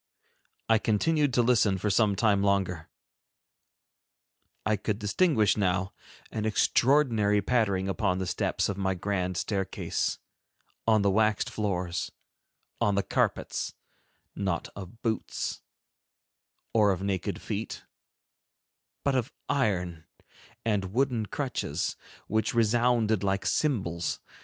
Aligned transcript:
I 0.67 0.79
continued 0.79 1.31
to 1.35 1.43
listen 1.43 1.77
for 1.77 1.91
some 1.91 2.15
time 2.15 2.41
longer. 2.41 2.89
I 4.65 4.75
could 4.75 4.97
distinguish 4.97 5.55
now 5.55 5.93
an 6.31 6.43
extraordinary 6.45 7.39
pattering 7.39 7.87
upon 7.87 8.17
the 8.17 8.25
steps 8.25 8.67
of 8.67 8.79
my 8.79 8.95
grand 8.95 9.37
staircase, 9.37 10.17
on 10.87 11.03
the 11.03 11.11
waxed 11.11 11.51
floors, 11.51 12.11
on 12.79 12.95
the 12.95 13.03
carpets, 13.03 13.75
not 14.35 14.69
of 14.75 15.03
boots, 15.03 15.61
or 16.73 16.89
of 16.91 17.03
naked 17.03 17.39
feet, 17.39 17.83
but 19.03 19.13
of 19.13 19.31
iron 19.49 20.05
and 20.65 20.93
wooden 20.93 21.27
crutches, 21.27 21.95
which 22.25 22.55
resounded 22.55 23.23
like 23.23 23.45
cymbals. 23.45 24.19